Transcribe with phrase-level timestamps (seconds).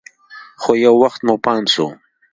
[0.61, 1.85] خو يو وخت مو پام سو.